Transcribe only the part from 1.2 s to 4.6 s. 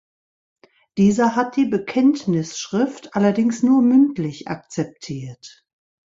hat die Bekenntnisschrift allerdings nur mündlich